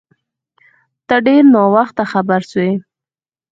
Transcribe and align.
ته 1.07 1.15
ډیر 1.27 1.43
ناوخته 1.55 2.03
خبر 2.11 2.41
سوی 2.51 2.71